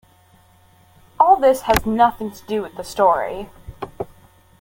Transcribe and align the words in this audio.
All 1.19 1.35
this 1.37 1.61
has 1.61 1.85
nothing 1.85 2.31
to 2.31 2.43
do 2.47 2.63
with 2.63 2.73
the 2.75 2.83
story. 2.83 3.51